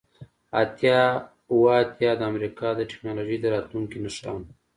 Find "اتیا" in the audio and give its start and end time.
0.61-0.99, 1.83-2.11